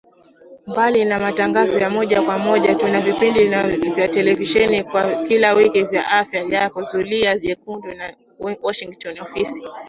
Mbali 0.67 1.05
na 1.05 1.19
matangazo 1.19 1.79
ya 1.79 1.89
moja 1.89 2.21
kwa 2.21 2.37
moja 2.39 2.75
tuna 2.75 3.01
vipindi 3.01 3.43
vya 3.91 4.07
televisheni 4.07 4.81
vya 4.81 5.23
kila 5.27 5.53
wiki 5.53 5.83
vya 5.83 6.07
Afya 6.11 6.43
Yako, 6.43 6.81
Zulia 6.83 7.37
Jekundu 7.39 7.93
na 7.93 8.15
Washington 8.61 9.19
Ofisi 9.19 9.63